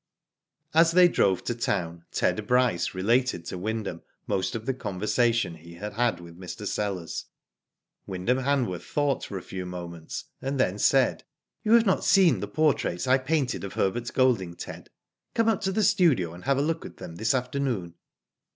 [0.73, 5.75] As they drove to town, Ted Bryce relatcfd to Wyndham most of the conversation he
[5.75, 6.65] had with Mr.
[6.65, 7.25] Sellers.
[8.07, 11.51] Wyndham Hanworth thought for a few moments, and then said: Digitized byGoogk THE COLT BY
[11.51, 11.61] PHANTOM.
[11.61, 14.89] jig" You have not seen the portraits I painted of Herbert Golding, Ted?
[15.35, 17.93] Come up to the studio and have a look at them this afternoon."